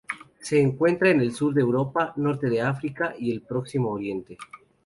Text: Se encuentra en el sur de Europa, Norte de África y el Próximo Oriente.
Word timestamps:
Se 0.41 0.59
encuentra 0.59 1.11
en 1.11 1.21
el 1.21 1.31
sur 1.31 1.53
de 1.53 1.61
Europa, 1.61 2.11
Norte 2.15 2.49
de 2.49 2.59
África 2.59 3.13
y 3.19 3.29
el 3.31 3.43
Próximo 3.43 3.89
Oriente. 3.91 4.35